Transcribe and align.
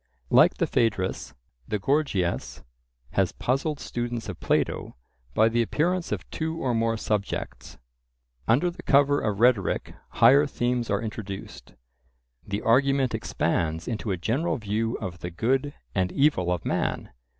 Like 0.31 0.55
the 0.55 0.65
Phaedrus, 0.65 1.35
the 1.67 1.77
Gorgias 1.77 2.63
has 3.11 3.33
puzzled 3.33 3.79
students 3.79 4.27
of 4.27 4.39
Plato 4.39 4.95
by 5.35 5.47
the 5.47 5.61
appearance 5.61 6.11
of 6.11 6.27
two 6.31 6.57
or 6.57 6.73
more 6.73 6.97
subjects. 6.97 7.77
Under 8.47 8.71
the 8.71 8.81
cover 8.81 9.21
of 9.21 9.39
rhetoric 9.39 9.93
higher 10.13 10.47
themes 10.47 10.89
are 10.89 11.03
introduced; 11.03 11.75
the 12.43 12.63
argument 12.63 13.13
expands 13.13 13.87
into 13.87 14.09
a 14.09 14.17
general 14.17 14.57
view 14.57 14.95
of 14.95 15.19
the 15.19 15.29
good 15.29 15.71
and 15.93 16.11
evil 16.11 16.51
of 16.51 16.65
man. 16.65 17.11